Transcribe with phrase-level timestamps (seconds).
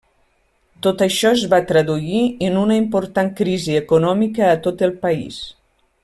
[0.85, 5.39] Tot això es va traduir en una important crisi econòmica a tot el país.